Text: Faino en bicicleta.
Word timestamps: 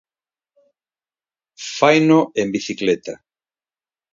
Faino 1.75 2.17
en 2.41 2.47
bicicleta. 2.55 3.13